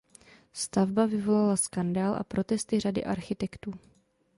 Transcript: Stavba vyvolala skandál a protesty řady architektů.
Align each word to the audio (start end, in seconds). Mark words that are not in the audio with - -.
Stavba 0.53 1.05
vyvolala 1.07 1.55
skandál 1.57 2.13
a 2.15 2.23
protesty 2.23 2.79
řady 2.79 3.03
architektů. 3.03 3.73